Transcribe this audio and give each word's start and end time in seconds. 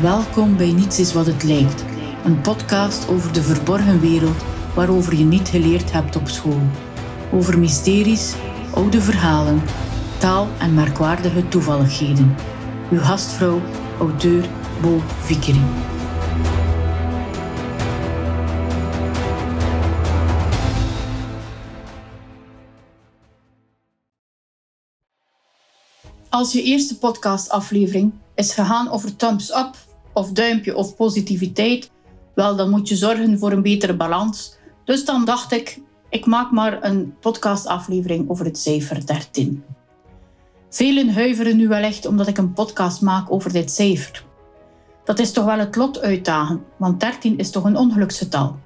Welkom 0.00 0.56
bij 0.56 0.72
Niets 0.72 0.98
is 0.98 1.12
wat 1.12 1.26
het 1.26 1.42
lijkt, 1.42 1.84
een 2.24 2.40
podcast 2.40 3.08
over 3.08 3.32
de 3.32 3.42
verborgen 3.42 4.00
wereld 4.00 4.44
waarover 4.74 5.16
je 5.16 5.24
niet 5.24 5.48
geleerd 5.48 5.92
hebt 5.92 6.16
op 6.16 6.28
school. 6.28 6.60
Over 7.32 7.58
mysteries, 7.58 8.34
oude 8.74 9.00
verhalen, 9.00 9.62
taal 10.18 10.48
en 10.58 10.74
merkwaardige 10.74 11.48
toevalligheden. 11.48 12.36
Uw 12.90 12.98
gastvrouw, 12.98 13.60
auteur 13.98 14.48
Bo 14.82 15.00
Vickering. 15.18 15.66
Als 26.28 26.52
je 26.52 26.62
eerste 26.62 26.98
podcastaflevering 26.98 28.12
is 28.34 28.54
gegaan 28.54 28.90
over 28.90 29.16
thumbs 29.16 29.50
up 29.50 29.88
of 30.12 30.32
duimpje 30.32 30.76
of 30.76 30.96
positiviteit, 30.96 31.90
wel 32.34 32.56
dan 32.56 32.70
moet 32.70 32.88
je 32.88 32.96
zorgen 32.96 33.38
voor 33.38 33.52
een 33.52 33.62
betere 33.62 33.96
balans. 33.96 34.56
Dus 34.84 35.04
dan 35.04 35.24
dacht 35.24 35.52
ik, 35.52 35.80
ik 36.08 36.26
maak 36.26 36.50
maar 36.50 36.84
een 36.84 37.14
podcastaflevering 37.20 38.30
over 38.30 38.44
het 38.44 38.58
cijfer 38.58 39.06
13. 39.06 39.64
Velen 40.70 41.08
huiveren 41.08 41.56
nu 41.56 41.68
wellicht 41.68 42.06
omdat 42.06 42.26
ik 42.26 42.38
een 42.38 42.52
podcast 42.52 43.00
maak 43.00 43.32
over 43.32 43.52
dit 43.52 43.70
cijfer. 43.70 44.24
Dat 45.04 45.18
is 45.18 45.32
toch 45.32 45.44
wel 45.44 45.58
het 45.58 45.76
lot 45.76 46.00
uitdagen, 46.00 46.64
want 46.76 47.00
13 47.00 47.38
is 47.38 47.50
toch 47.50 47.64
een 47.64 47.76
ongeluksgetal. 47.76 48.58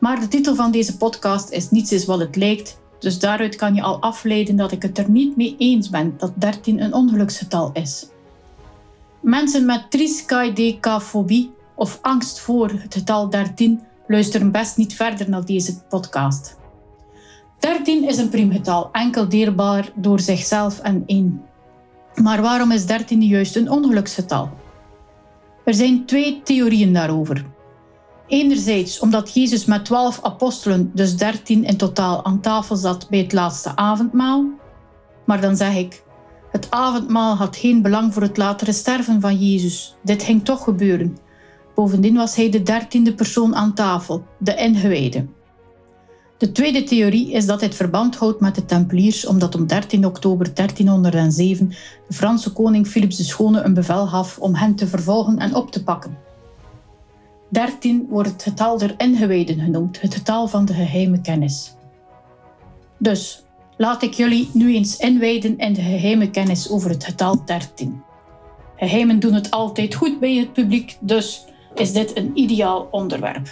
Maar 0.00 0.20
de 0.20 0.28
titel 0.28 0.54
van 0.54 0.70
deze 0.70 0.96
podcast 0.96 1.50
is 1.50 1.70
Niets 1.70 1.92
is 1.92 2.04
wat 2.04 2.18
het 2.18 2.36
lijkt, 2.36 2.80
dus 2.98 3.18
daaruit 3.18 3.56
kan 3.56 3.74
je 3.74 3.82
al 3.82 4.00
afleiden 4.00 4.56
dat 4.56 4.72
ik 4.72 4.82
het 4.82 4.98
er 4.98 5.10
niet 5.10 5.36
mee 5.36 5.54
eens 5.58 5.90
ben 5.90 6.14
dat 6.18 6.32
13 6.34 6.80
een 6.80 6.94
ongeluksgetal 6.94 7.70
is. 7.72 8.06
Mensen 9.24 9.64
met 9.64 9.90
triskaidekafobie 9.90 11.54
of 11.74 11.98
angst 12.02 12.40
voor 12.40 12.70
het 12.70 12.94
getal 12.94 13.30
13 13.30 13.80
luisteren 14.06 14.50
best 14.50 14.76
niet 14.76 14.94
verder 14.94 15.30
naar 15.30 15.44
deze 15.44 15.82
podcast. 15.82 16.56
13 17.58 18.08
is 18.08 18.18
een 18.18 18.28
priemgetal, 18.28 18.88
enkel 18.92 19.28
deelbaar 19.28 19.90
door 19.94 20.20
zichzelf 20.20 20.78
en 20.80 21.02
1. 21.06 21.42
Maar 22.14 22.42
waarom 22.42 22.72
is 22.72 22.86
13 22.86 23.22
juist 23.22 23.56
een 23.56 23.70
ongeluksgetal? 23.70 24.50
Er 25.64 25.74
zijn 25.74 26.06
twee 26.06 26.40
theorieën 26.42 26.92
daarover. 26.92 27.44
Enerzijds 28.26 29.00
omdat 29.00 29.34
Jezus 29.34 29.64
met 29.64 29.84
12 29.84 30.22
apostelen, 30.22 30.90
dus 30.94 31.16
13 31.16 31.64
in 31.64 31.76
totaal, 31.76 32.24
aan 32.24 32.40
tafel 32.40 32.76
zat 32.76 33.06
bij 33.10 33.18
het 33.18 33.32
laatste 33.32 33.76
avondmaal. 33.76 34.44
Maar 35.26 35.40
dan 35.40 35.56
zeg 35.56 35.76
ik, 35.76 36.03
het 36.54 36.70
avondmaal 36.70 37.36
had 37.36 37.56
geen 37.56 37.82
belang 37.82 38.12
voor 38.12 38.22
het 38.22 38.36
latere 38.36 38.72
sterven 38.72 39.20
van 39.20 39.36
Jezus. 39.36 39.96
Dit 40.02 40.22
ging 40.22 40.44
toch 40.44 40.64
gebeuren. 40.64 41.18
Bovendien 41.74 42.14
was 42.14 42.36
hij 42.36 42.50
de 42.50 42.62
dertiende 42.62 43.14
persoon 43.14 43.54
aan 43.54 43.74
tafel, 43.74 44.24
de 44.38 44.54
ingewijde. 44.54 45.26
De 46.38 46.52
tweede 46.52 46.84
theorie 46.84 47.32
is 47.32 47.46
dat 47.46 47.60
dit 47.60 47.74
verband 47.74 48.16
houdt 48.16 48.40
met 48.40 48.54
de 48.54 48.64
Templiers, 48.64 49.26
omdat 49.26 49.54
op 49.54 49.68
13 49.68 50.06
oktober 50.06 50.54
1307 50.54 51.68
de 52.08 52.14
Franse 52.14 52.52
koning 52.52 52.86
Philips 52.86 53.16
de 53.16 53.24
Schone 53.24 53.60
een 53.60 53.74
bevel 53.74 54.06
gaf 54.06 54.38
om 54.38 54.54
hen 54.54 54.74
te 54.74 54.86
vervolgen 54.86 55.38
en 55.38 55.54
op 55.54 55.70
te 55.70 55.82
pakken. 55.82 56.18
13 57.48 58.06
wordt 58.10 58.30
het 58.30 58.42
getal 58.42 58.78
der 58.78 58.94
ingewijden 58.96 59.60
genoemd, 59.60 60.00
het 60.00 60.14
getal 60.14 60.48
van 60.48 60.64
de 60.64 60.74
geheime 60.74 61.20
kennis. 61.20 61.74
Dus 62.98 63.44
laat 63.76 64.02
ik 64.02 64.14
jullie 64.14 64.50
nu 64.52 64.74
eens 64.74 64.96
inwijden 64.96 65.58
in 65.58 65.72
de 65.72 65.82
geheime 65.82 66.30
kennis 66.30 66.70
over 66.70 66.90
het 66.90 67.04
getal 67.04 67.44
13. 67.44 68.02
Geheimen 68.76 69.20
doen 69.20 69.32
het 69.32 69.50
altijd 69.50 69.94
goed 69.94 70.20
bij 70.20 70.34
het 70.34 70.52
publiek, 70.52 70.96
dus 71.00 71.44
is 71.74 71.92
dit 71.92 72.16
een 72.16 72.30
ideaal 72.34 72.88
onderwerp. 72.90 73.48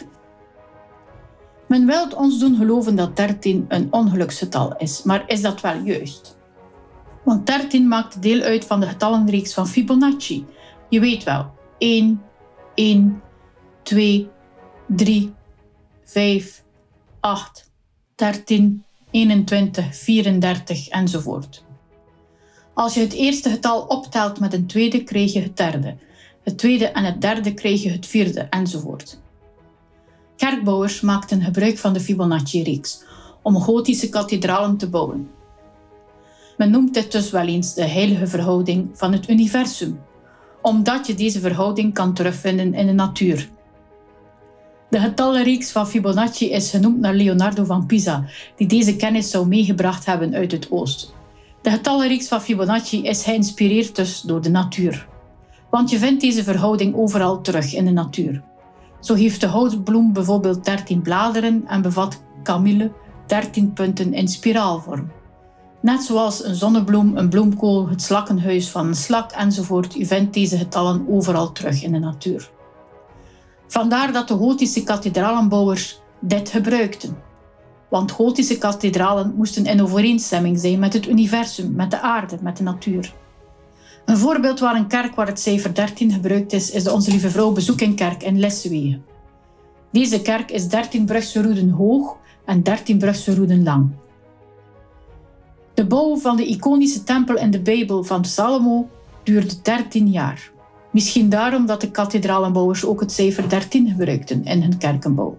Men 1.69 1.86
wil 1.86 2.06
ons 2.16 2.38
doen 2.38 2.56
geloven 2.56 2.96
dat 2.96 3.16
13 3.16 3.64
een 3.69 3.92
ongeluksgetal 3.92 4.76
is, 4.76 5.02
maar 5.02 5.24
is 5.26 5.42
dat 5.42 5.60
wel 5.60 5.76
juist? 5.76 6.38
Want 7.25 7.46
13 7.46 7.88
maakt 7.88 8.22
deel 8.22 8.41
uit 8.41 8.64
van 8.64 8.80
de 8.80 8.86
getallenreeks 8.86 9.54
van 9.54 9.69
Fibonacci. 9.69 10.46
Je 10.88 11.00
weet 11.00 11.25
wel, 11.25 11.50
1, 11.78 12.22
1, 12.75 13.22
2, 13.82 14.28
3, 14.86 15.34
5, 16.04 16.64
8, 17.20 17.70
13, 18.14 18.84
21, 19.12 19.96
34 19.96 20.88
enzovoort. 20.88 21.64
Als 22.74 22.94
je 22.94 23.00
het 23.00 23.12
eerste 23.12 23.50
getal 23.50 23.82
optelt 23.82 24.40
met 24.40 24.52
een 24.52 24.66
tweede, 24.66 25.04
krijg 25.04 25.32
je 25.32 25.40
het 25.40 25.56
derde. 25.56 25.96
Het 26.42 26.58
tweede 26.58 26.86
en 26.86 27.04
het 27.04 27.20
derde 27.20 27.54
krijg 27.54 27.82
je 27.82 27.90
het 27.90 28.06
vierde 28.06 28.40
enzovoort. 28.40 29.20
Kerkbouwers 30.36 31.00
maakten 31.00 31.42
gebruik 31.42 31.78
van 31.78 31.92
de 31.92 32.00
Fibonacci-reeks 32.00 33.04
om 33.42 33.60
gotische 33.60 34.08
kathedralen 34.08 34.76
te 34.76 34.88
bouwen. 34.88 35.30
Men 36.56 36.70
noemt 36.70 36.94
dit 36.94 37.12
dus 37.12 37.30
wel 37.30 37.46
eens 37.46 37.74
de 37.74 37.84
heilige 37.84 38.26
verhouding 38.26 38.90
van 38.92 39.12
het 39.12 39.28
universum, 39.28 40.00
omdat 40.62 41.06
je 41.06 41.14
deze 41.14 41.40
verhouding 41.40 41.94
kan 41.94 42.14
terugvinden 42.14 42.74
in 42.74 42.86
de 42.86 42.92
natuur. 42.92 43.48
De 44.92 45.00
getallenreeks 45.00 45.70
van 45.70 45.88
Fibonacci 45.88 46.50
is 46.50 46.70
genoemd 46.70 46.98
naar 46.98 47.14
Leonardo 47.14 47.64
van 47.64 47.86
Pisa, 47.86 48.25
die 48.56 48.66
deze 48.66 48.97
kennis 48.97 49.30
zou 49.30 49.47
meegebracht 49.47 50.06
hebben 50.06 50.34
uit 50.34 50.53
het 50.53 50.70
oosten. 50.70 51.08
De 51.62 51.70
getallenreeks 51.70 52.28
van 52.28 52.41
Fibonacci 52.41 53.02
is 53.02 53.25
geïnspireerd 53.25 53.97
dus 53.97 54.20
door 54.20 54.42
de 54.42 54.50
natuur. 54.50 55.08
Want 55.70 55.91
je 55.91 55.98
vindt 55.98 56.20
deze 56.20 56.44
verhouding 56.44 56.94
overal 56.94 57.41
terug 57.41 57.75
in 57.75 57.84
de 57.84 57.91
natuur. 57.91 58.42
Zo 59.00 59.14
heeft 59.14 59.41
de 59.41 59.47
houtbloem 59.47 60.12
bijvoorbeeld 60.12 60.64
13 60.64 61.02
bladeren 61.02 61.62
en 61.66 61.82
bevat 61.82 62.22
kamille 62.42 62.92
13 63.26 63.72
punten 63.72 64.14
in 64.14 64.28
spiraalvorm. 64.28 65.12
Net 65.81 66.02
zoals 66.02 66.44
een 66.44 66.54
zonnebloem, 66.54 67.16
een 67.16 67.28
bloemkool, 67.28 67.88
het 67.88 68.02
slakkenhuis 68.02 68.69
van 68.69 68.86
een 68.86 68.94
slak 68.94 69.31
enzovoort, 69.31 69.97
u 69.97 70.04
vindt 70.04 70.34
deze 70.34 70.56
getallen 70.56 71.06
overal 71.08 71.52
terug 71.52 71.82
in 71.82 71.92
de 71.92 71.98
natuur. 71.98 72.50
Vandaar 73.72 74.12
dat 74.12 74.28
de 74.28 74.34
gotische 74.34 74.82
kathedralenbouwers 74.82 76.00
dit 76.20 76.48
gebruikten. 76.48 77.16
Want 77.90 78.10
gotische 78.10 78.58
kathedralen 78.58 79.34
moesten 79.36 79.64
in 79.64 79.82
overeenstemming 79.82 80.58
zijn 80.58 80.78
met 80.78 80.92
het 80.92 81.08
universum, 81.08 81.74
met 81.74 81.90
de 81.90 82.00
aarde, 82.00 82.38
met 82.42 82.56
de 82.56 82.62
natuur. 82.62 83.14
Een 84.04 84.16
voorbeeld 84.16 84.60
waar 84.60 84.74
een 84.74 84.86
kerk 84.86 85.14
waar 85.14 85.26
het 85.26 85.40
cijfer 85.40 85.74
13 85.74 86.12
gebruikt 86.12 86.52
is, 86.52 86.70
is 86.70 86.84
de 86.84 86.92
Onze 86.92 87.10
Lieve 87.10 87.30
Vrouw 87.30 87.52
Bezoekingkerk 87.52 88.22
in 88.22 88.38
Lessewegen. 88.38 89.04
Deze 89.92 90.22
kerk 90.22 90.50
is 90.50 90.68
13 90.68 91.04
Brugse 91.04 91.42
roeden 91.42 91.70
hoog 91.70 92.16
en 92.44 92.62
13 92.62 92.98
Brugse 92.98 93.34
roeden 93.34 93.62
lang. 93.62 93.90
De 95.74 95.86
bouw 95.86 96.16
van 96.16 96.36
de 96.36 96.46
iconische 96.46 97.04
tempel 97.04 97.36
in 97.36 97.50
de 97.50 97.60
Bijbel 97.60 98.04
van 98.04 98.24
Salomo 98.24 98.88
duurde 99.22 99.60
13 99.62 100.08
jaar. 100.08 100.50
Misschien 100.92 101.28
daarom 101.28 101.66
dat 101.66 101.80
de 101.80 101.91
kathedralenbouwers 101.91 102.84
ook 102.84 103.00
het 103.00 103.12
cijfer 103.12 103.48
13 103.48 103.88
gebruikten 103.88 104.44
in 104.44 104.62
hun 104.62 104.78
kerkenbouw. 104.78 105.38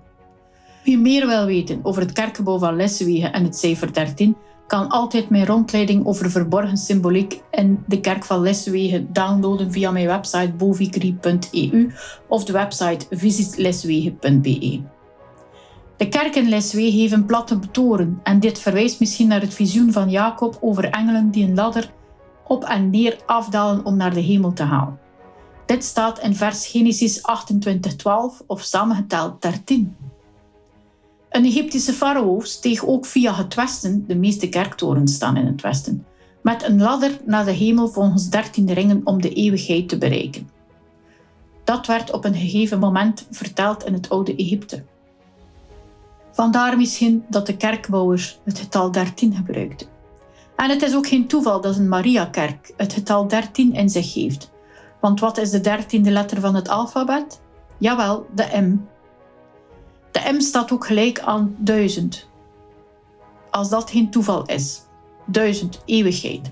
Wie 0.84 0.98
meer 0.98 1.28
wil 1.28 1.46
weten 1.46 1.80
over 1.84 2.02
het 2.02 2.12
kerkenbouw 2.12 2.60
van 2.60 2.76
Lessewegen 2.76 3.34
en 3.34 3.44
het 3.44 3.58
cijfer 3.58 3.94
13, 3.94 4.36
kan 4.68 4.90
altijd 4.90 5.30
mijn 5.30 5.46
rondleiding 5.46 6.06
over 6.06 6.32
verborgen 6.32 6.78
symboliek 6.78 7.42
in 7.52 7.84
de 7.88 8.00
kerk 8.00 8.26
van 8.26 8.42
Leswegen 8.42 9.08
downloaden 9.12 9.72
via 9.72 9.92
mijn 9.92 10.08
website 10.08 10.52
bovikri.eu 10.52 11.92
of 12.28 12.46
de 12.46 12.54
website 12.54 13.06
visitleswegen.be. 13.10 14.82
De 15.98 16.08
kerk 16.08 16.36
in 16.36 16.50
Leswegen 16.50 17.00
heeft 17.00 17.14
een 17.14 17.26
platte 17.26 17.60
toren 17.72 18.20
en 18.24 18.40
dit 18.40 18.60
verwijst 18.60 19.00
misschien 19.00 19.28
naar 19.28 19.42
het 19.42 19.54
visioen 19.54 19.92
van 19.92 20.10
Jacob 20.10 20.58
over 20.62 20.90
engelen 20.90 21.32
die 21.32 21.48
een 21.48 21.56
ladder 21.56 21.92
op 22.48 22.64
en 22.64 22.90
neer 22.90 23.18
afdalen 23.26 23.86
om 23.86 23.98
naar 23.98 24.14
de 24.14 24.22
hemel 24.22 24.54
te 24.54 24.66
gaan. 24.66 25.00
Dit 25.66 25.84
staat 25.84 26.20
in 26.20 26.36
vers 26.36 26.68
Genesis 26.68 27.22
28:12 27.22 28.46
of 28.48 28.62
samengeteld 28.62 29.42
13. 29.42 29.96
Een 31.30 31.46
Egyptische 31.46 31.94
farao 31.94 32.40
steeg 32.42 32.86
ook 32.86 33.06
via 33.06 33.36
het 33.36 33.54
westen, 33.54 34.04
de 34.08 34.16
meeste 34.16 34.50
kerktorens 34.50 35.14
staan 35.14 35.38
in 35.38 35.46
het 35.46 35.62
westen, 35.62 36.06
met 36.42 36.64
een 36.64 36.82
ladder 36.82 37.20
naar 37.26 37.46
de 37.46 37.52
hemel 37.52 37.88
volgens 37.88 38.30
dertien 38.30 38.74
ringen 38.74 39.02
om 39.04 39.22
de 39.22 39.34
eeuwigheid 39.34 39.90
te 39.90 39.98
bereiken. 39.98 40.50
Dat 41.64 41.88
werd 41.88 42.12
op 42.12 42.26
een 42.26 42.36
gegeven 42.36 42.80
moment 42.80 43.28
verteld 43.32 43.86
in 43.86 43.94
het 43.94 44.10
oude 44.10 44.36
Egypte. 44.36 44.84
Vandaar 46.32 46.78
misschien 46.78 47.26
dat 47.30 47.46
de 47.46 47.58
kerkbouwers 47.58 48.40
het 48.44 48.60
getal 48.60 48.92
13 48.92 49.36
gebruikten. 49.36 49.88
En 50.56 50.70
het 50.70 50.82
is 50.82 50.96
ook 50.96 51.08
geen 51.08 51.28
toeval 51.28 51.62
dat 51.62 51.78
een 51.78 51.90
Mariakerk 51.90 52.74
het 52.78 52.94
getal 52.94 53.28
13 53.28 53.74
in 53.74 53.90
zich 53.90 54.14
heeft. 54.14 54.53
Want 55.04 55.20
wat 55.20 55.38
is 55.38 55.50
de 55.50 55.62
dertiende 55.62 56.12
letter 56.12 56.40
van 56.40 56.56
het 56.56 56.70
alfabet? 56.70 57.42
Jawel, 57.78 58.26
de 58.36 58.48
M. 58.54 58.88
De 60.12 60.32
M 60.34 60.40
staat 60.40 60.72
ook 60.72 60.86
gelijk 60.86 61.20
aan 61.20 61.56
duizend. 61.58 62.30
Als 63.52 63.70
dat 63.70 63.90
geen 63.90 64.10
toeval 64.10 64.46
is. 64.46 64.82
Duizend, 65.26 65.82
eeuwigheid. 65.86 66.52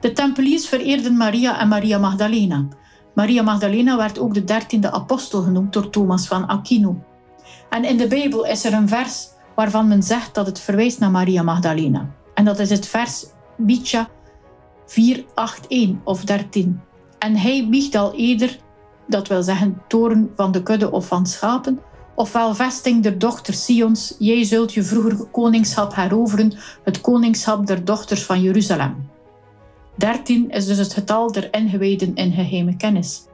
De 0.00 0.12
Tempeliers 0.12 0.68
vereerden 0.68 1.16
Maria 1.16 1.60
en 1.60 1.68
Maria 1.68 1.98
Magdalena. 1.98 2.66
Maria 3.14 3.42
Magdalena 3.42 3.96
werd 3.96 4.18
ook 4.18 4.34
de 4.34 4.44
dertiende 4.44 4.90
apostel 4.90 5.42
genoemd 5.42 5.72
door 5.72 5.90
Thomas 5.90 6.26
van 6.26 6.46
Aquino. 6.46 6.96
En 7.70 7.84
in 7.84 7.96
de 7.96 8.06
Bijbel 8.06 8.46
is 8.46 8.64
er 8.64 8.72
een 8.72 8.88
vers 8.88 9.28
waarvan 9.54 9.88
men 9.88 10.02
zegt 10.02 10.34
dat 10.34 10.46
het 10.46 10.60
verwijst 10.60 10.98
naar 10.98 11.10
Maria 11.10 11.42
Magdalena. 11.42 12.10
En 12.34 12.44
dat 12.44 12.58
is 12.58 12.70
het 12.70 12.86
vers 12.86 13.26
Bicha 13.56 14.08
4, 14.86 15.24
8, 15.34 15.66
1 15.66 16.00
of 16.04 16.24
13. 16.24 16.80
En 17.26 17.36
hij 17.36 17.68
biegt 17.68 17.94
al 17.94 18.14
eerder, 18.14 18.58
dat 19.06 19.28
wil 19.28 19.42
zeggen 19.42 19.82
toren 19.88 20.30
van 20.36 20.52
de 20.52 20.62
kudde 20.62 20.90
of 20.90 21.06
van 21.06 21.26
schapen, 21.26 21.80
ofwel 22.14 22.54
vesting 22.54 23.02
der 23.02 23.18
dochter 23.18 23.54
Sions, 23.54 24.14
jij 24.18 24.44
zult 24.44 24.74
je 24.74 24.82
vroeger 24.82 25.24
koningschap 25.24 25.94
heroveren, 25.94 26.52
het 26.84 27.00
koningschap 27.00 27.66
der 27.66 27.84
dochters 27.84 28.24
van 28.24 28.42
Jeruzalem. 28.42 29.08
13 29.94 30.50
is 30.50 30.66
dus 30.66 30.78
het 30.78 30.92
getal 30.92 31.32
der 31.32 31.54
ingewijden 31.54 32.14
in 32.14 32.32
geheime 32.32 32.76
kennis. 32.76 33.24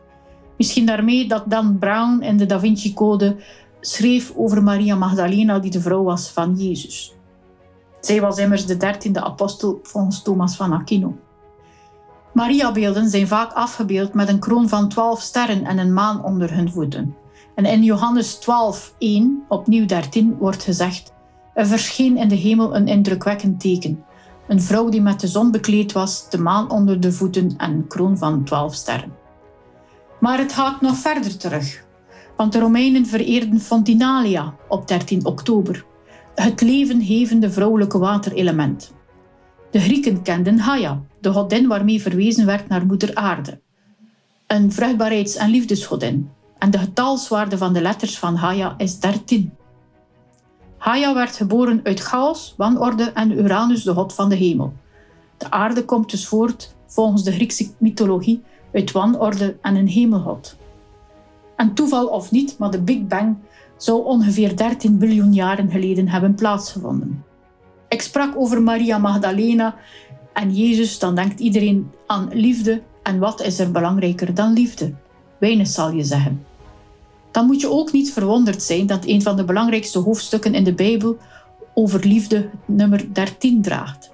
Misschien 0.56 0.86
daarmee 0.86 1.28
dat 1.28 1.50
Dan 1.50 1.78
Brown 1.78 2.22
in 2.22 2.36
de 2.36 2.46
Da 2.46 2.60
Vinci 2.60 2.94
Code 2.94 3.36
schreef 3.80 4.32
over 4.36 4.62
Maria 4.62 4.94
Magdalena, 4.94 5.58
die 5.58 5.70
de 5.70 5.80
vrouw 5.80 6.02
was 6.02 6.28
van 6.28 6.54
Jezus. 6.56 7.14
Zij 8.00 8.20
was 8.20 8.38
immers 8.38 8.66
de 8.66 8.76
dertiende 8.76 9.22
apostel 9.22 9.78
volgens 9.82 10.22
Thomas 10.22 10.56
van 10.56 10.72
Aquino. 10.72 11.16
Mariabeelden 12.32 13.08
zijn 13.08 13.26
vaak 13.26 13.52
afgebeeld 13.52 14.14
met 14.14 14.28
een 14.28 14.38
kroon 14.38 14.68
van 14.68 14.88
twaalf 14.88 15.20
sterren 15.20 15.64
en 15.64 15.78
een 15.78 15.92
maan 15.92 16.24
onder 16.24 16.54
hun 16.54 16.70
voeten. 16.70 17.16
En 17.54 17.64
in 17.64 17.82
Johannes 17.82 18.34
12, 18.34 18.94
1, 18.98 19.44
opnieuw 19.48 19.86
13, 19.86 20.36
wordt 20.38 20.62
gezegd: 20.62 21.12
Er 21.54 21.66
verscheen 21.66 22.16
in 22.16 22.28
de 22.28 22.34
hemel 22.34 22.76
een 22.76 22.86
indrukwekkend 22.86 23.60
teken. 23.60 24.04
Een 24.48 24.62
vrouw 24.62 24.88
die 24.88 25.02
met 25.02 25.20
de 25.20 25.26
zon 25.26 25.50
bekleed 25.50 25.92
was, 25.92 26.30
de 26.30 26.38
maan 26.38 26.70
onder 26.70 27.00
de 27.00 27.12
voeten 27.12 27.54
en 27.56 27.72
een 27.72 27.86
kroon 27.86 28.18
van 28.18 28.44
twaalf 28.44 28.74
sterren. 28.74 29.12
Maar 30.20 30.38
het 30.38 30.52
gaat 30.52 30.80
nog 30.80 30.96
verder 30.96 31.36
terug, 31.36 31.84
want 32.36 32.52
de 32.52 32.58
Romeinen 32.58 33.06
vereerden 33.06 33.60
Fontinalia 33.60 34.54
op 34.68 34.88
13 34.88 35.26
oktober, 35.26 35.84
het 36.34 36.60
levenhevende 36.60 37.50
vrouwelijke 37.50 37.98
waterelement. 37.98 38.92
De 39.72 39.80
Grieken 39.80 40.22
kenden 40.22 40.58
Gaia, 40.58 41.02
de 41.20 41.32
godin 41.32 41.68
waarmee 41.68 42.02
verwezen 42.02 42.46
werd 42.46 42.68
naar 42.68 42.86
moeder 42.86 43.14
aarde. 43.14 43.60
Een 44.46 44.72
vruchtbaarheids- 44.72 45.36
en 45.36 45.50
liefdesgodin. 45.50 46.30
En 46.58 46.70
de 46.70 46.78
getalswaarde 46.78 47.58
van 47.58 47.72
de 47.72 47.80
letters 47.80 48.18
van 48.18 48.38
Gaia 48.38 48.74
is 48.76 49.00
13. 49.00 49.52
Gaia 50.78 51.14
werd 51.14 51.36
geboren 51.36 51.80
uit 51.82 52.00
chaos, 52.00 52.54
wanorde 52.56 53.10
en 53.14 53.30
Uranus, 53.38 53.82
de 53.82 53.92
god 53.92 54.14
van 54.14 54.28
de 54.28 54.34
hemel. 54.34 54.72
De 55.36 55.50
aarde 55.50 55.84
komt 55.84 56.10
dus 56.10 56.26
voort, 56.26 56.74
volgens 56.86 57.24
de 57.24 57.32
Griekse 57.32 57.70
mythologie, 57.78 58.42
uit 58.72 58.92
wanorde 58.92 59.56
en 59.62 59.76
een 59.76 59.88
hemelgod. 59.88 60.56
En 61.56 61.74
toeval 61.74 62.06
of 62.06 62.30
niet, 62.30 62.58
maar 62.58 62.70
de 62.70 62.82
Big 62.82 63.06
Bang 63.06 63.36
zou 63.76 64.04
ongeveer 64.04 64.56
13 64.56 64.98
biljoen 64.98 65.32
jaren 65.32 65.70
geleden 65.70 66.08
hebben 66.08 66.34
plaatsgevonden. 66.34 67.24
Ik 67.92 68.02
sprak 68.02 68.36
over 68.36 68.62
Maria 68.62 68.98
Magdalena 68.98 69.74
en 70.32 70.54
Jezus, 70.54 70.98
dan 70.98 71.14
denkt 71.14 71.40
iedereen 71.40 71.90
aan 72.06 72.28
liefde. 72.32 72.82
En 73.02 73.18
wat 73.18 73.42
is 73.42 73.58
er 73.58 73.70
belangrijker 73.70 74.34
dan 74.34 74.52
liefde? 74.52 74.94
Weinig 75.38 75.66
zal 75.66 75.92
je 75.92 76.04
zeggen. 76.04 76.44
Dan 77.30 77.46
moet 77.46 77.60
je 77.60 77.70
ook 77.70 77.92
niet 77.92 78.12
verwonderd 78.12 78.62
zijn 78.62 78.86
dat 78.86 79.06
een 79.06 79.22
van 79.22 79.36
de 79.36 79.44
belangrijkste 79.44 79.98
hoofdstukken 79.98 80.54
in 80.54 80.64
de 80.64 80.74
Bijbel 80.74 81.16
over 81.74 82.06
liefde 82.06 82.50
nummer 82.64 83.14
13 83.14 83.62
draagt. 83.62 84.10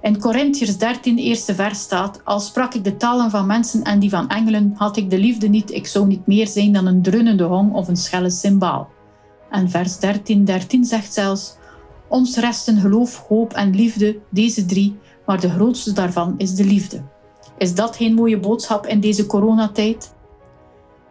In 0.00 0.20
Corinthiërs 0.20 0.78
13, 0.78 1.18
eerste 1.18 1.54
vers 1.54 1.80
staat: 1.80 2.20
Al 2.24 2.40
sprak 2.40 2.74
ik 2.74 2.84
de 2.84 2.96
talen 2.96 3.30
van 3.30 3.46
mensen 3.46 3.82
en 3.82 3.98
die 3.98 4.10
van 4.10 4.28
engelen, 4.28 4.72
had 4.76 4.96
ik 4.96 5.10
de 5.10 5.18
liefde 5.18 5.48
niet, 5.48 5.70
ik 5.70 5.86
zou 5.86 6.06
niet 6.06 6.26
meer 6.26 6.46
zijn 6.46 6.72
dan 6.72 6.86
een 6.86 7.02
drunnende 7.02 7.44
hong 7.44 7.72
of 7.72 7.88
een 7.88 7.96
schelle 7.96 8.30
cymbaal. 8.30 8.88
En 9.50 9.70
vers 9.70 9.98
13, 9.98 10.44
13 10.44 10.84
zegt 10.84 11.12
zelfs: 11.12 11.60
Ons 12.12 12.36
resten 12.36 12.76
geloof, 12.76 13.16
hoop 13.28 13.52
en 13.52 13.74
liefde, 13.74 14.18
deze 14.30 14.64
drie, 14.64 14.98
maar 15.26 15.40
de 15.40 15.50
grootste 15.50 15.92
daarvan 15.92 16.34
is 16.36 16.54
de 16.54 16.64
liefde. 16.64 17.02
Is 17.58 17.74
dat 17.74 17.96
geen 17.96 18.14
mooie 18.14 18.40
boodschap 18.40 18.86
in 18.86 19.00
deze 19.00 19.26
coronatijd? 19.26 20.14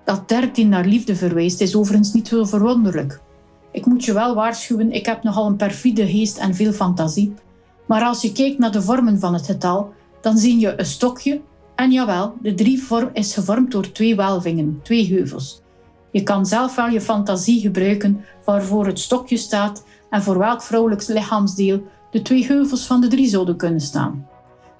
Dat 0.05 0.29
13 0.29 0.69
naar 0.69 0.85
liefde 0.85 1.15
verwijst 1.15 1.61
is 1.61 1.75
overigens 1.75 2.13
niet 2.13 2.27
zo 2.27 2.43
verwonderlijk. 2.43 3.21
Ik 3.71 3.85
moet 3.85 4.05
je 4.05 4.13
wel 4.13 4.35
waarschuwen, 4.35 4.91
ik 4.91 5.05
heb 5.05 5.23
nogal 5.23 5.45
een 5.45 5.55
perfide 5.55 6.07
geest 6.07 6.37
en 6.37 6.55
veel 6.55 6.71
fantasie. 6.71 7.33
Maar 7.87 8.03
als 8.03 8.21
je 8.21 8.31
kijkt 8.31 8.57
naar 8.57 8.71
de 8.71 8.81
vormen 8.81 9.19
van 9.19 9.33
het 9.33 9.45
getal, 9.45 9.93
dan 10.21 10.37
zie 10.37 10.59
je 10.59 10.79
een 10.79 10.85
stokje. 10.85 11.41
En 11.75 11.91
jawel, 11.91 12.33
de 12.41 12.53
drievorm 12.53 13.09
is 13.13 13.33
gevormd 13.33 13.71
door 13.71 13.91
twee 13.91 14.15
welvingen, 14.15 14.79
twee 14.83 15.13
heuvels. 15.13 15.61
Je 16.11 16.23
kan 16.23 16.45
zelf 16.45 16.75
wel 16.75 16.87
je 16.87 17.01
fantasie 17.01 17.59
gebruiken 17.59 18.25
waarvoor 18.45 18.85
het 18.85 18.99
stokje 18.99 19.37
staat 19.37 19.83
en 20.11 20.21
voor 20.21 20.37
welk 20.37 20.61
vrouwelijk 20.61 21.07
lichaamsdeel 21.07 21.81
de 22.11 22.21
twee 22.21 22.45
heuvels 22.45 22.85
van 22.85 23.01
de 23.01 23.07
drie 23.07 23.27
zouden 23.27 23.57
kunnen 23.57 23.81
staan. 23.81 24.27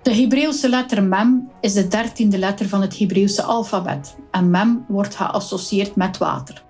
De 0.02 0.16
Hebreeuwse 0.16 0.70
letter 0.70 1.04
mem 1.04 1.50
is 1.62 1.74
de 1.74 1.88
dertiende 1.88 2.38
letter 2.38 2.68
van 2.68 2.82
het 2.82 2.98
Hebreeuwse 2.98 3.44
alfabet 3.44 4.16
en 4.32 4.50
mem 4.50 4.86
wordt 4.88 5.16
geassocieerd 5.16 5.96
met 5.96 6.18
water. 6.18 6.64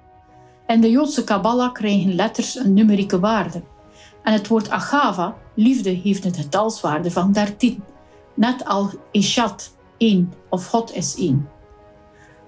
In 0.67 0.81
de 0.81 0.89
Joodse 0.89 1.23
Kabbalah 1.23 1.73
krijgen 1.73 2.15
letters 2.15 2.55
een 2.55 2.73
numerieke 2.73 3.19
waarde. 3.19 3.61
En 4.23 4.33
het 4.33 4.47
woord 4.47 4.69
agava, 4.69 5.35
liefde, 5.55 5.89
heeft 5.89 6.25
een 6.25 6.33
getalswaarde 6.33 7.11
van 7.11 7.31
13, 7.31 7.83
net 8.33 8.65
al 8.65 8.89
Ishat, 9.11 9.75
1 9.97 10.33
of 10.49 10.67
God 10.67 10.95
is 10.95 11.15
1. 11.15 11.49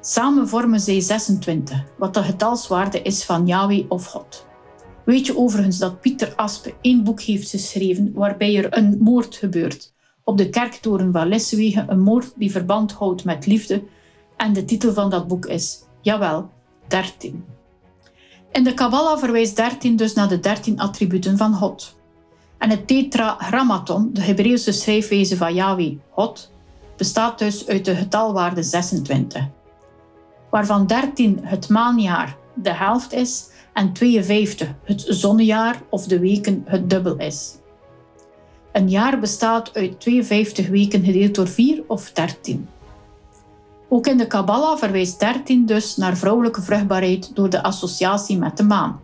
Samen 0.02 0.48
vormen 0.48 0.80
zij 0.80 1.00
26, 1.00 1.84
wat 1.98 2.14
de 2.14 2.24
getalswaarde 2.24 3.02
is 3.02 3.24
van 3.24 3.48
Yahweh 3.48 3.86
of 3.88 4.06
God. 4.06 4.46
Weet 5.04 5.26
je 5.26 5.38
overigens 5.38 5.78
dat 5.78 6.02
Pieter 6.02 6.34
Aspe 6.36 6.74
één 6.82 7.04
boek 7.04 7.22
heeft 7.22 7.50
geschreven 7.50 8.12
waarbij 8.14 8.58
er 8.58 8.78
een 8.78 8.98
moord 9.00 9.36
gebeurt 9.36 9.94
op 10.24 10.38
de 10.38 10.50
kerktoren 10.50 11.12
van 11.12 11.28
Lessewegen, 11.28 11.92
een 11.92 12.02
moord 12.02 12.34
die 12.36 12.52
verband 12.52 12.92
houdt 12.92 13.24
met 13.24 13.46
liefde. 13.46 13.84
En 14.38 14.54
de 14.54 14.66
titel 14.66 14.94
van 14.94 15.10
dat 15.10 15.28
boek 15.28 15.46
is, 15.46 15.84
jawel, 16.02 16.50
13. 16.88 17.46
In 18.52 18.64
de 18.64 18.74
Kabbalah 18.74 19.20
verwijst 19.20 19.56
13 19.56 19.96
dus 19.96 20.14
naar 20.14 20.30
de 20.30 20.40
13 20.40 20.80
attributen 20.80 21.38
van 21.38 21.54
God. 21.54 21.96
En 22.58 22.70
het 22.70 22.88
tetragrammaton, 22.88 24.10
de 24.14 24.22
Hebreeuwse 24.22 24.72
schrijfwijze 24.72 25.38
van 25.38 25.54
Yahweh, 25.54 25.96
God, 26.10 26.52
bestaat 26.98 27.40
dus 27.40 27.68
uit 27.68 27.86
de 27.86 27.96
getalwaarde 27.96 28.64
26, 28.64 29.48
waarvan 30.50 30.88
13 30.88 31.40
het 31.42 31.70
maanjaar 31.70 32.38
de 32.54 32.74
helft 32.74 33.14
is 33.14 33.50
en 33.74 33.94
52 33.94 34.68
het 34.84 35.06
zonnejaar 35.08 35.82
of 35.90 36.06
de 36.06 36.20
weken 36.20 36.64
het 36.66 36.90
dubbel 36.90 37.18
is. 37.18 37.58
Een 38.72 38.90
jaar 38.90 39.20
bestaat 39.20 39.76
uit 39.76 40.00
52 40.00 40.68
weken 40.68 41.04
gedeeld 41.04 41.36
door 41.36 41.48
4 41.48 41.84
of 41.88 42.12
13. 42.12 42.68
Ook 43.90 44.08
in 44.08 44.18
de 44.18 44.28
Kabbalah 44.28 44.78
verwijst 44.78 45.20
13 45.20 45.66
dus 45.66 45.96
naar 45.96 46.18
vrouwelijke 46.18 46.62
vruchtbaarheid 46.62 47.36
door 47.36 47.50
de 47.50 47.64
associatie 47.64 48.38
met 48.38 48.58
de 48.58 48.64
maan. 48.64 49.02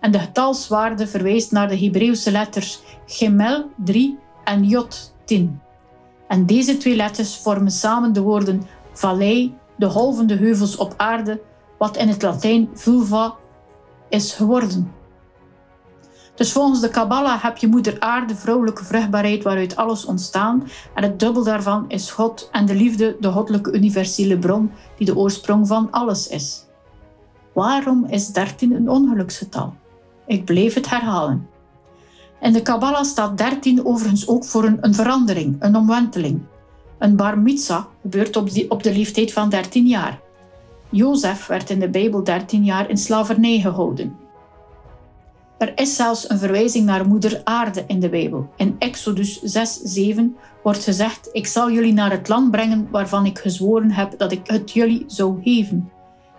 En 0.00 0.10
de 0.10 0.18
getalswaarde 0.18 1.06
verwijst 1.06 1.52
naar 1.52 1.68
de 1.68 1.78
Hebreeuwse 1.78 2.30
letters 2.30 2.80
Gemel 3.06 3.70
3 3.84 4.18
en 4.44 4.64
Jot 4.64 5.14
10. 5.24 5.60
En 6.28 6.46
deze 6.46 6.76
twee 6.76 6.96
letters 6.96 7.36
vormen 7.36 7.70
samen 7.70 8.12
de 8.12 8.20
woorden 8.20 8.62
vallei, 8.92 9.54
de 9.76 9.90
golvende 9.90 10.36
heuvels 10.36 10.76
op 10.76 10.94
aarde, 10.96 11.40
wat 11.78 11.96
in 11.96 12.08
het 12.08 12.22
Latijn 12.22 12.68
vulva 12.74 13.34
is 14.08 14.32
geworden. 14.32 14.92
Dus 16.36 16.52
volgens 16.52 16.80
de 16.80 16.88
Kabbalah 16.88 17.42
heb 17.42 17.56
je 17.56 17.66
moeder 17.66 18.00
aarde, 18.00 18.36
vrouwelijke 18.36 18.84
vruchtbaarheid 18.84 19.42
waaruit 19.42 19.76
alles 19.76 20.04
ontstaan. 20.04 20.68
En 20.94 21.02
het 21.02 21.20
dubbel 21.20 21.44
daarvan 21.44 21.84
is 21.88 22.10
God 22.10 22.48
en 22.52 22.66
de 22.66 22.74
liefde, 22.74 23.16
de 23.20 23.30
goddelijke 23.30 23.72
universele 23.72 24.38
bron 24.38 24.70
die 24.96 25.06
de 25.06 25.16
oorsprong 25.16 25.66
van 25.66 25.90
alles 25.90 26.28
is. 26.28 26.64
Waarom 27.52 28.04
is 28.04 28.26
13 28.26 28.72
een 28.72 28.88
ongeluksgetal? 28.88 29.74
Ik 30.26 30.44
bleef 30.44 30.74
het 30.74 30.90
herhalen. 30.90 31.48
In 32.40 32.52
de 32.52 32.62
Kabbalah 32.62 33.04
staat 33.04 33.38
13 33.38 33.86
overigens 33.86 34.28
ook 34.28 34.44
voor 34.44 34.64
een, 34.64 34.78
een 34.80 34.94
verandering, 34.94 35.56
een 35.58 35.76
omwenteling. 35.76 36.40
Een 36.98 37.16
bar 37.16 37.38
mitzvah 37.38 37.84
gebeurt 38.02 38.36
op, 38.36 38.48
op 38.68 38.82
de 38.82 38.92
leeftijd 38.92 39.32
van 39.32 39.48
13 39.48 39.86
jaar. 39.86 40.20
Jozef 40.90 41.46
werd 41.46 41.70
in 41.70 41.80
de 41.80 41.88
Bijbel 41.88 42.24
13 42.24 42.64
jaar 42.64 42.90
in 42.90 42.96
slavernij 42.96 43.60
gehouden. 43.60 44.16
Er 45.58 45.72
is 45.74 45.96
zelfs 45.96 46.30
een 46.30 46.38
verwijzing 46.38 46.84
naar 46.84 47.08
moeder 47.08 47.40
aarde 47.44 47.84
in 47.86 48.00
de 48.00 48.08
Bijbel. 48.08 48.50
In 48.56 48.76
Exodus 48.78 49.42
6, 49.42 49.80
7 49.82 50.36
wordt 50.62 50.84
gezegd: 50.84 51.28
Ik 51.32 51.46
zal 51.46 51.70
jullie 51.70 51.92
naar 51.92 52.10
het 52.10 52.28
land 52.28 52.50
brengen 52.50 52.88
waarvan 52.90 53.26
ik 53.26 53.38
gezworen 53.38 53.90
heb 53.90 54.18
dat 54.18 54.32
ik 54.32 54.40
het 54.44 54.72
jullie 54.72 55.04
zou 55.06 55.42
geven. 55.42 55.90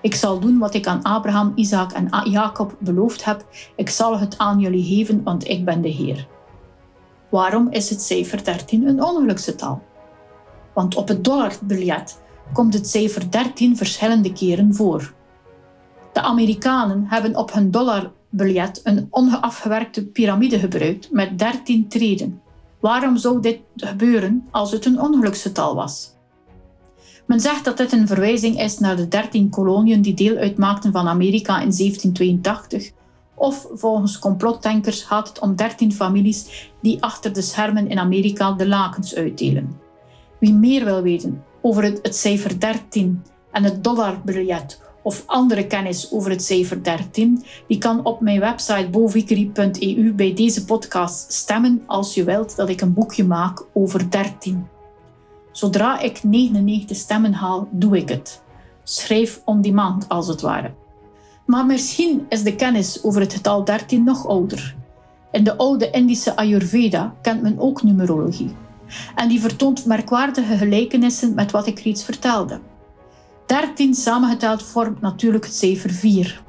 Ik 0.02 0.16
zal 0.16 0.40
doen 0.40 0.58
wat 0.58 0.74
ik 0.74 0.88
aan 0.88 1.04
Abraham, 1.04 1.52
Isaac 1.56 1.92
en 1.92 2.10
Jacob 2.30 2.76
beloofd 2.80 3.26
heb. 3.26 3.46
Ik 3.76 3.90
zal 3.90 4.20
het 4.20 4.38
aan 4.38 4.60
jullie 4.60 4.84
geven, 4.84 5.24
want 5.24 5.48
ik 5.48 5.66
ben 5.66 5.82
de 5.82 5.90
Heer. 5.90 6.28
Waarom 7.30 7.68
is 7.72 7.90
het 7.90 8.02
cijfer 8.02 8.44
13 8.44 8.88
een 8.88 9.04
ongeluksgetal? 9.04 9.82
Want 10.74 10.96
op 10.96 11.08
het 11.08 11.24
dollarbiljet 11.24 12.22
komt 12.54 12.74
het 12.74 12.88
cijfer 12.88 13.32
13 13.32 13.78
verschillende 13.78 14.34
keren 14.34 14.76
voor. 14.76 15.14
De 16.14 16.22
Amerikanen 16.22 17.06
hebben 17.08 17.36
op 17.36 17.54
hun 17.54 17.72
dollarbiljet 17.72 18.82
een 18.84 19.08
ongeafgewerkte 19.10 20.06
piramide 20.06 20.60
gebruikt 20.60 21.12
met 21.12 21.40
13 21.40 21.88
treden. 21.88 22.42
Waarom 22.80 23.18
zou 23.18 23.42
dit 23.42 23.60
gebeuren 23.76 24.48
als 24.52 24.72
het 24.72 24.86
een 24.86 25.02
ongeluksgetal 25.02 25.76
was? 25.76 26.16
Men 27.26 27.40
zegt 27.40 27.66
dat 27.66 27.78
dit 27.78 27.92
een 27.92 28.08
verwijzing 28.08 28.62
is 28.62 28.80
naar 28.80 28.96
de 28.96 29.08
13 29.08 29.50
koloniën 29.50 30.02
die 30.02 30.14
deel 30.14 30.36
uitmaakten 30.36 30.92
van 30.92 31.08
Amerika 31.08 31.54
in 31.54 31.72
1782. 31.78 32.92
Of 33.36 33.68
volgens 33.74 34.20
complotdenkers 34.20 35.04
gaat 35.04 35.28
het 35.28 35.40
om 35.40 35.56
13 35.56 35.94
families 35.94 36.72
die 36.82 37.04
achter 37.04 37.34
de 37.34 37.42
schermen 37.42 37.88
in 37.88 38.00
Amerika 38.00 38.52
de 38.52 38.68
lakens 38.68 39.16
uitdelen. 39.16 39.80
Wie 40.40 40.54
meer 40.54 40.86
wil 40.86 41.02
weten 41.02 41.44
over 41.68 41.84
het, 41.84 42.00
het 42.02 42.16
cijfer 42.16 42.60
13 42.60 43.24
en 43.52 43.64
het 43.64 43.84
dollarbiljet 43.84 44.82
of 45.04 45.24
andere 45.26 45.68
kennis 45.68 46.12
over 46.12 46.32
het 46.32 46.44
cijfer 46.44 46.84
13, 46.84 47.44
die 47.68 47.78
kan 47.78 48.06
op 48.06 48.22
mijn 48.22 48.40
website 48.40 48.90
bovikerie.eu 48.90 50.14
bij 50.14 50.34
deze 50.34 50.66
podcast 50.66 51.34
stemmen 51.34 51.84
als 51.86 52.14
je 52.14 52.24
wilt 52.24 52.56
dat 52.56 52.70
ik 52.70 52.82
een 52.82 52.94
boekje 52.94 53.24
maak 53.24 53.66
over 53.74 54.10
13. 54.10 54.68
Zodra 55.52 56.00
ik 56.00 56.24
99 56.24 56.98
stemmen 56.98 57.34
haal, 57.34 57.68
doe 57.72 57.98
ik 57.98 58.10
het. 58.10 58.42
Schrijf 58.84 59.42
on 59.46 59.62
demand 59.62 60.10
als 60.10 60.28
het 60.28 60.42
ware. 60.42 60.74
Maar 61.46 61.66
misschien 61.66 62.26
is 62.30 62.44
de 62.44 62.56
kennis 62.56 63.04
over 63.04 63.22
het 63.22 63.34
getal 63.34 63.64
13 63.64 64.04
nog 64.04 64.28
ouder. 64.28 64.76
In 65.32 65.44
de 65.44 65.58
oude 65.58 65.90
Indische 65.90 66.36
Ayurveda 66.36 67.16
kent 67.22 67.42
men 67.42 67.60
ook 67.60 67.84
numerologie. 67.84 68.56
En 69.16 69.28
die 69.28 69.42
vertoont 69.42 69.86
merkwaardige 69.86 70.58
gelijkenissen 70.58 71.34
met 71.34 71.52
wat 71.52 71.68
ik 71.68 71.80
reeds 71.80 72.04
vertelde. 72.04 72.60
13 73.46 73.94
samengeteld 73.94 74.64
vormt 74.64 75.02
natuurlijk 75.02 75.46
het 75.46 75.56
cijfer 75.56 75.90
4. 75.90 76.44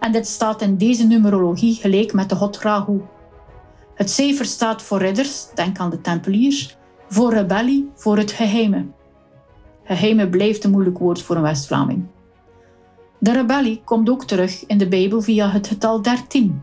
En 0.00 0.12
dit 0.12 0.26
staat 0.26 0.62
in 0.62 0.76
deze 0.76 1.06
numerologie 1.06 1.74
gelijk 1.74 2.12
met 2.12 2.28
de 2.28 2.34
God 2.34 2.58
Rahu. 2.58 3.00
Het 3.94 4.10
cijfer 4.10 4.44
staat 4.44 4.82
voor 4.82 4.98
ridders, 4.98 5.46
denk 5.54 5.78
aan 5.78 5.90
de 5.90 6.00
Tempeliers, 6.00 6.76
voor 7.08 7.32
rebellie, 7.32 7.90
voor 7.94 8.16
het 8.16 8.32
geheime. 8.32 8.86
Geheime 9.84 10.28
blijft 10.28 10.64
een 10.64 10.70
moeilijk 10.70 10.98
woord 10.98 11.22
voor 11.22 11.36
een 11.36 11.42
West-Vlaming. 11.42 12.06
De 13.18 13.32
rebellie 13.32 13.80
komt 13.84 14.10
ook 14.10 14.24
terug 14.24 14.66
in 14.66 14.78
de 14.78 14.88
Bijbel 14.88 15.22
via 15.22 15.50
het 15.50 15.66
getal 15.66 16.02
13, 16.02 16.62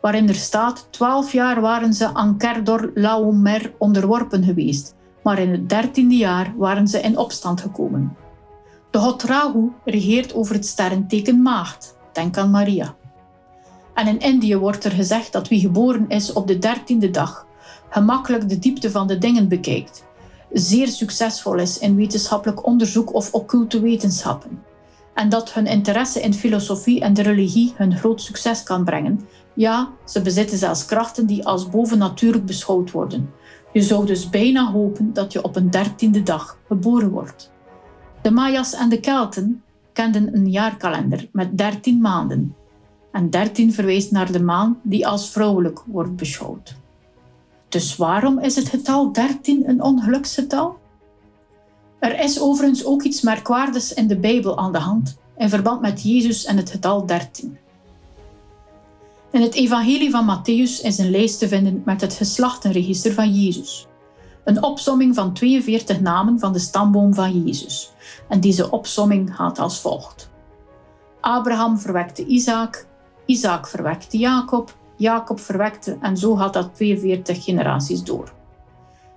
waarin 0.00 0.28
er 0.28 0.34
staat: 0.34 0.86
twaalf 0.90 1.32
jaar 1.32 1.60
waren 1.60 1.94
ze 1.94 2.14
aan 2.14 2.38
Kerdor 2.38 2.90
Laomer 2.94 3.72
onderworpen 3.78 4.44
geweest, 4.44 4.94
maar 5.22 5.38
in 5.38 5.50
het 5.50 5.68
dertiende 5.68 6.16
jaar 6.16 6.54
waren 6.56 6.88
ze 6.88 7.00
in 7.00 7.18
opstand 7.18 7.60
gekomen. 7.60 8.16
De 8.90 8.98
god 8.98 9.22
Rahu 9.22 9.72
regeert 9.84 10.34
over 10.34 10.54
het 10.54 10.66
sterrenteken 10.66 11.42
Maagd, 11.42 11.96
denk 12.12 12.36
aan 12.36 12.50
Maria. 12.50 12.94
En 13.94 14.06
in 14.06 14.20
Indië 14.20 14.56
wordt 14.56 14.84
er 14.84 14.90
gezegd 14.90 15.32
dat 15.32 15.48
wie 15.48 15.60
geboren 15.60 16.08
is 16.08 16.32
op 16.32 16.46
de 16.46 16.58
dertiende 16.58 17.10
dag 17.10 17.46
gemakkelijk 17.88 18.48
de 18.48 18.58
diepte 18.58 18.90
van 18.90 19.06
de 19.06 19.18
dingen 19.18 19.48
bekijkt, 19.48 20.04
zeer 20.52 20.88
succesvol 20.88 21.54
is 21.54 21.78
in 21.78 21.96
wetenschappelijk 21.96 22.66
onderzoek 22.66 23.14
of 23.14 23.32
occulte 23.32 23.80
wetenschappen, 23.80 24.62
en 25.14 25.28
dat 25.28 25.52
hun 25.52 25.66
interesse 25.66 26.20
in 26.20 26.34
filosofie 26.34 27.00
en 27.00 27.14
de 27.14 27.22
religie 27.22 27.72
hun 27.76 27.96
groot 27.96 28.20
succes 28.20 28.62
kan 28.62 28.84
brengen. 28.84 29.28
Ja, 29.56 29.92
ze 30.04 30.22
bezitten 30.22 30.58
zelfs 30.58 30.84
krachten 30.84 31.26
die 31.26 31.46
als 31.46 31.68
bovennatuurlijk 31.68 32.46
beschouwd 32.46 32.90
worden. 32.90 33.30
Je 33.72 33.82
zou 33.82 34.06
dus 34.06 34.30
bijna 34.30 34.70
hopen 34.70 35.12
dat 35.12 35.32
je 35.32 35.42
op 35.42 35.56
een 35.56 35.70
dertiende 35.70 36.22
dag 36.22 36.58
geboren 36.66 37.10
wordt. 37.10 37.52
De 38.22 38.30
Mayas 38.30 38.72
en 38.72 38.88
de 38.88 39.00
Kelten 39.00 39.62
kenden 39.92 40.34
een 40.34 40.50
jaarkalender 40.50 41.28
met 41.32 41.58
dertien 41.58 42.00
maanden. 42.00 42.54
En 43.12 43.30
dertien 43.30 43.72
verwijst 43.72 44.10
naar 44.10 44.32
de 44.32 44.42
maan 44.42 44.80
die 44.82 45.06
als 45.06 45.30
vrouwelijk 45.30 45.82
wordt 45.86 46.16
beschouwd. 46.16 46.76
Dus 47.68 47.96
waarom 47.96 48.38
is 48.38 48.56
het 48.56 48.68
getal 48.68 49.12
13 49.12 49.68
een 49.68 49.82
ongeluksgetal? 49.82 50.78
Er 51.98 52.20
is 52.20 52.40
overigens 52.40 52.84
ook 52.84 53.02
iets 53.02 53.20
merkwaardigs 53.20 53.94
in 53.94 54.06
de 54.06 54.18
Bijbel 54.18 54.58
aan 54.58 54.72
de 54.72 54.78
hand 54.78 55.18
in 55.36 55.48
verband 55.48 55.80
met 55.80 56.02
Jezus 56.02 56.44
en 56.44 56.56
het 56.56 56.70
getal 56.70 57.06
13. 57.06 57.58
In 59.36 59.42
het 59.42 59.54
Evangelie 59.54 60.10
van 60.10 60.38
Matthäus 60.38 60.82
is 60.82 60.98
een 60.98 61.10
lijst 61.10 61.38
te 61.38 61.48
vinden 61.48 61.82
met 61.84 62.00
het 62.00 62.14
geslachtenregister 62.14 63.12
van 63.12 63.34
Jezus. 63.34 63.86
Een 64.44 64.62
opsomming 64.62 65.14
van 65.14 65.32
42 65.32 66.00
namen 66.00 66.38
van 66.38 66.52
de 66.52 66.58
stamboom 66.58 67.14
van 67.14 67.44
Jezus. 67.44 67.92
En 68.28 68.40
deze 68.40 68.70
opsomming 68.70 69.36
gaat 69.36 69.58
als 69.58 69.80
volgt. 69.80 70.30
Abraham 71.20 71.78
verwekte 71.78 72.26
Isaac, 72.26 72.86
Isaac 73.26 73.68
verwekte 73.68 74.18
Jacob, 74.18 74.76
Jacob 74.96 75.40
verwekte 75.40 75.98
en 76.00 76.16
zo 76.16 76.34
gaat 76.34 76.52
dat 76.52 76.74
42 76.74 77.44
generaties 77.44 78.02
door. 78.02 78.32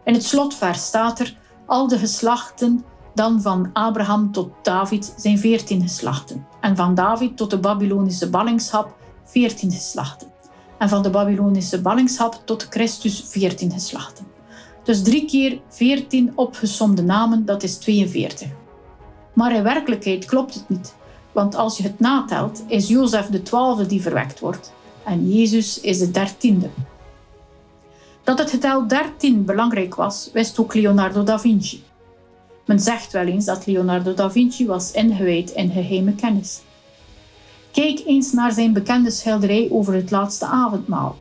In 0.03 0.13
het 0.13 0.23
slotvers 0.23 0.85
staat 0.85 1.19
er 1.19 1.37
al 1.65 1.87
de 1.87 1.97
geslachten 1.97 2.85
dan 3.13 3.41
van 3.41 3.69
Abraham 3.73 4.31
tot 4.31 4.49
David 4.61 5.13
zijn 5.17 5.39
14 5.39 5.81
geslachten 5.81 6.47
en 6.61 6.75
van 6.75 6.95
David 6.95 7.37
tot 7.37 7.49
de 7.49 7.59
Babylonische 7.59 8.29
ballingschap 8.29 8.97
14 9.29 9.71
geslachten 9.71 10.27
en 10.77 10.89
van 10.89 11.03
de 11.03 11.09
Babylonische 11.09 11.81
ballingschap 11.81 12.41
tot 12.45 12.67
Christus 12.69 13.23
14 13.27 13.71
geslachten. 13.71 14.25
Dus 14.83 15.03
drie 15.03 15.25
keer 15.25 15.59
14 15.69 16.31
opgesomde 16.35 17.01
namen, 17.01 17.45
dat 17.45 17.63
is 17.63 17.77
42. 17.77 18.47
Maar 19.33 19.55
in 19.55 19.63
werkelijkheid 19.63 20.25
klopt 20.25 20.53
het 20.53 20.69
niet, 20.69 20.95
want 21.31 21.55
als 21.55 21.77
je 21.77 21.83
het 21.83 21.99
natelt, 21.99 22.63
is 22.67 22.87
Jozef 22.87 23.25
de 23.25 23.41
twaalfde 23.41 23.85
die 23.85 24.01
verwekt 24.01 24.39
wordt 24.39 24.71
en 25.03 25.29
Jezus 25.31 25.79
is 25.79 25.99
de 25.99 26.11
dertiende. 26.11 26.69
Dat 28.23 28.39
het 28.39 28.49
getal 28.49 28.87
13 28.87 29.45
belangrijk 29.45 29.95
was, 29.95 30.29
wist 30.33 30.59
ook 30.59 30.73
Leonardo 30.73 31.23
da 31.23 31.39
Vinci. 31.39 31.83
Men 32.65 32.79
zegt 32.79 33.11
wel 33.11 33.25
eens 33.25 33.45
dat 33.45 33.65
Leonardo 33.65 34.13
da 34.13 34.31
Vinci 34.31 34.65
was 34.65 34.91
ingewijd 34.91 35.49
in 35.49 35.71
geheime 35.71 36.13
kennis. 36.13 36.61
Kijk 37.71 38.01
eens 38.05 38.31
naar 38.33 38.51
zijn 38.51 38.73
bekende 38.73 39.11
schilderij 39.11 39.67
over 39.71 39.93
het 39.93 40.11
laatste 40.11 40.45
avondmaal. 40.45 41.17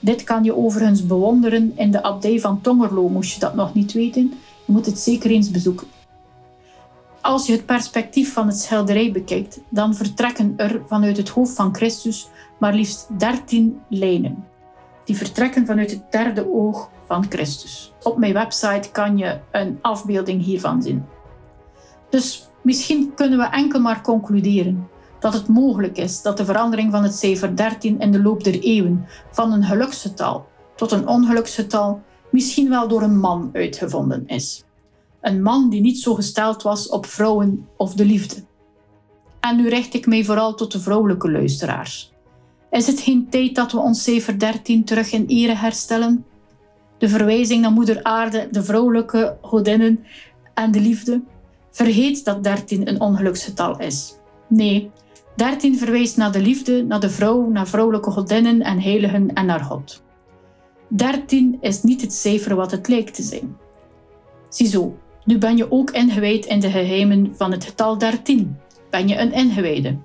Dit 0.00 0.24
kan 0.24 0.44
je 0.44 0.56
overigens 0.56 1.06
bewonderen 1.06 1.72
in 1.76 1.90
de 1.90 2.02
abdij 2.02 2.40
van 2.40 2.60
Tongerlo, 2.60 3.08
moest 3.08 3.34
je 3.34 3.40
dat 3.40 3.54
nog 3.54 3.74
niet 3.74 3.92
weten. 3.92 4.32
Je 4.66 4.72
moet 4.72 4.86
het 4.86 4.98
zeker 4.98 5.30
eens 5.30 5.50
bezoeken. 5.50 5.86
Als 7.20 7.46
je 7.46 7.52
het 7.52 7.66
perspectief 7.66 8.32
van 8.32 8.46
het 8.46 8.60
schilderij 8.60 9.12
bekijkt, 9.12 9.60
dan 9.68 9.94
vertrekken 9.94 10.54
er 10.56 10.82
vanuit 10.86 11.16
het 11.16 11.28
hoofd 11.28 11.54
van 11.54 11.74
Christus 11.74 12.28
maar 12.58 12.74
liefst 12.74 13.18
13 13.18 13.80
lijnen. 13.88 14.44
Die 15.04 15.16
vertrekken 15.16 15.66
vanuit 15.66 15.90
het 15.90 16.12
derde 16.12 16.52
oog 16.52 16.90
van 17.06 17.26
Christus. 17.28 17.92
Op 18.02 18.18
mijn 18.18 18.32
website 18.32 18.90
kan 18.92 19.18
je 19.18 19.38
een 19.50 19.78
afbeelding 19.82 20.42
hiervan 20.42 20.82
zien. 20.82 21.04
Dus 22.10 22.48
misschien 22.62 23.12
kunnen 23.14 23.38
we 23.38 23.44
enkel 23.44 23.80
maar 23.80 24.02
concluderen 24.02 24.88
dat 25.24 25.32
het 25.32 25.48
mogelijk 25.48 25.96
is 25.98 26.22
dat 26.22 26.36
de 26.36 26.44
verandering 26.44 26.90
van 26.90 27.02
het 27.02 27.14
cijfer 27.14 27.56
13 27.56 28.00
in 28.00 28.12
de 28.12 28.22
loop 28.22 28.44
der 28.44 28.60
eeuwen 28.60 29.06
van 29.30 29.52
een 29.52 29.64
geluksgetal 29.64 30.46
tot 30.76 30.92
een 30.92 31.08
ongeluksgetal 31.08 32.02
misschien 32.30 32.68
wel 32.68 32.88
door 32.88 33.02
een 33.02 33.18
man 33.18 33.50
uitgevonden 33.52 34.26
is. 34.26 34.64
Een 35.20 35.42
man 35.42 35.70
die 35.70 35.80
niet 35.80 35.98
zo 35.98 36.14
gesteld 36.14 36.62
was 36.62 36.88
op 36.88 37.06
vrouwen 37.06 37.68
of 37.76 37.94
de 37.94 38.04
liefde. 38.04 38.34
En 39.40 39.56
nu 39.56 39.68
richt 39.68 39.94
ik 39.94 40.06
mij 40.06 40.24
vooral 40.24 40.54
tot 40.54 40.72
de 40.72 40.80
vrouwelijke 40.80 41.30
luisteraars. 41.30 42.12
Is 42.70 42.86
het 42.86 43.00
geen 43.00 43.28
tijd 43.30 43.54
dat 43.54 43.72
we 43.72 43.78
ons 43.78 44.02
cijfer 44.02 44.38
13 44.38 44.84
terug 44.84 45.12
in 45.12 45.26
ere 45.26 45.54
herstellen? 45.54 46.24
De 46.98 47.08
verwijzing 47.08 47.60
naar 47.62 47.72
Moeder 47.72 48.02
Aarde, 48.02 48.48
de 48.50 48.62
vrouwelijke 48.62 49.36
godinnen 49.42 50.04
en 50.54 50.70
de 50.70 50.80
liefde? 50.80 51.22
Vergeet 51.70 52.24
dat 52.24 52.44
13 52.44 52.88
een 52.88 53.00
ongeluksgetal 53.00 53.78
is. 53.78 54.14
Nee, 54.48 54.90
13 55.36 55.78
verwijst 55.78 56.16
naar 56.16 56.32
de 56.32 56.40
liefde, 56.40 56.84
naar 56.84 57.00
de 57.00 57.10
vrouw, 57.10 57.48
naar 57.48 57.68
vrouwelijke 57.68 58.10
godinnen 58.10 58.62
en 58.62 58.80
heiligen 58.80 59.32
en 59.32 59.46
naar 59.46 59.60
God. 59.60 60.02
13 60.88 61.58
is 61.60 61.82
niet 61.82 62.00
het 62.00 62.12
cijfer 62.12 62.54
wat 62.54 62.70
het 62.70 62.88
lijkt 62.88 63.14
te 63.14 63.22
zijn. 63.22 63.56
Ziezo, 64.48 64.96
nu 65.24 65.38
ben 65.38 65.56
je 65.56 65.72
ook 65.72 65.90
ingewijd 65.90 66.46
in 66.46 66.60
de 66.60 66.70
geheimen 66.70 67.32
van 67.36 67.52
het 67.52 67.64
getal 67.64 67.98
13. 67.98 68.56
Ben 68.90 69.08
je 69.08 69.18
een 69.18 69.32
ingewijde? 69.32 69.98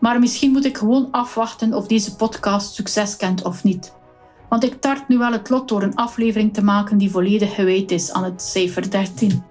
Maar 0.00 0.18
misschien 0.18 0.50
moet 0.52 0.64
ik 0.64 0.78
gewoon 0.78 1.08
afwachten 1.10 1.74
of 1.74 1.86
deze 1.86 2.16
podcast 2.16 2.74
succes 2.74 3.16
kent 3.16 3.44
of 3.44 3.64
niet. 3.64 3.94
Want 4.48 4.64
ik 4.64 4.80
tart 4.80 5.08
nu 5.08 5.18
wel 5.18 5.32
het 5.32 5.50
lot 5.50 5.68
door 5.68 5.82
een 5.82 5.94
aflevering 5.94 6.54
te 6.54 6.64
maken 6.64 6.98
die 6.98 7.10
volledig 7.10 7.54
gewijd 7.54 7.90
is 7.90 8.12
aan 8.12 8.24
het 8.24 8.42
cijfer 8.42 8.90
13. 8.90 9.42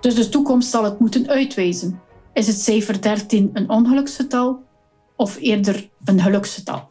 Dus 0.00 0.14
de 0.14 0.28
toekomst 0.28 0.70
zal 0.70 0.84
het 0.84 0.98
moeten 0.98 1.28
uitwijzen. 1.28 2.00
Is 2.36 2.46
het 2.46 2.60
cijfer 2.60 3.02
13 3.02 3.50
een 3.52 3.70
ongeluksgetal 3.70 4.62
of 5.16 5.36
eerder 5.40 5.88
een 6.04 6.20
geluksgetal? 6.20 6.88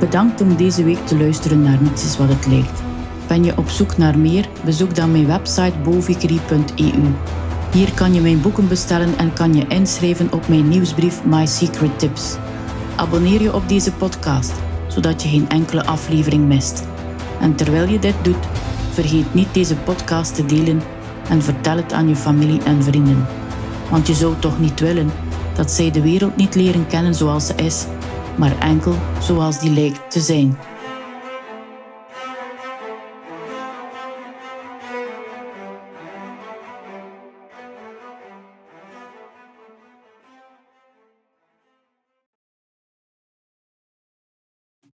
Bedankt 0.00 0.40
om 0.40 0.56
deze 0.56 0.84
week 0.84 1.06
te 1.06 1.18
luisteren 1.18 1.62
naar 1.62 1.82
Niets 1.82 2.04
is 2.04 2.16
wat 2.16 2.28
het 2.28 2.46
lijkt. 2.46 2.82
Ben 3.28 3.44
je 3.44 3.56
op 3.56 3.68
zoek 3.68 3.96
naar 3.96 4.18
meer? 4.18 4.48
Bezoek 4.64 4.94
dan 4.94 5.12
mijn 5.12 5.26
website 5.26 5.78
bovicry.eu. 5.84 7.14
Hier 7.72 7.94
kan 7.94 8.14
je 8.14 8.20
mijn 8.20 8.40
boeken 8.40 8.68
bestellen 8.68 9.18
en 9.18 9.32
kan 9.32 9.54
je 9.54 9.66
inschrijven 9.68 10.32
op 10.32 10.48
mijn 10.48 10.68
nieuwsbrief 10.68 11.24
My 11.24 11.46
Secret 11.46 11.98
Tips. 11.98 12.36
Abonneer 12.96 13.42
je 13.42 13.54
op 13.54 13.68
deze 13.68 13.92
podcast, 13.92 14.52
zodat 14.88 15.22
je 15.22 15.28
geen 15.28 15.48
enkele 15.48 15.84
aflevering 15.84 16.46
mist. 16.46 16.84
En 17.40 17.54
terwijl 17.54 17.88
je 17.88 17.98
dit 17.98 18.14
doet, 18.22 18.46
vergeet 18.96 19.34
niet 19.34 19.54
deze 19.54 19.76
podcast 19.76 20.34
te 20.34 20.46
delen 20.46 20.82
en 21.28 21.42
vertel 21.42 21.76
het 21.76 21.92
aan 21.92 22.08
je 22.08 22.16
familie 22.16 22.62
en 22.62 22.82
vrienden. 22.82 23.26
Want 23.90 24.06
je 24.06 24.14
zou 24.14 24.34
toch 24.38 24.58
niet 24.58 24.80
willen 24.80 25.10
dat 25.54 25.70
zij 25.70 25.90
de 25.90 26.00
wereld 26.00 26.36
niet 26.36 26.54
leren 26.54 26.86
kennen 26.86 27.14
zoals 27.14 27.46
ze 27.46 27.54
is, 27.54 27.86
maar 28.36 28.58
enkel 28.58 28.94
zoals 29.20 29.60
die 29.60 29.70
lijkt 29.70 30.10
te 30.10 30.20
zijn. 30.20 30.58